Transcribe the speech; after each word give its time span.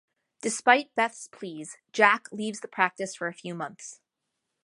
Despite 0.41 0.95
Beth's 0.95 1.27
pleas 1.27 1.77
Jack 1.93 2.31
leaves 2.31 2.61
the 2.61 2.67
practice 2.67 3.13
for 3.15 3.27
a 3.27 3.33
few 3.35 3.53
months. 3.53 4.01